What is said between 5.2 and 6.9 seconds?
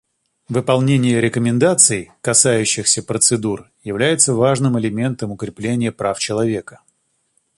укрепления прав человека.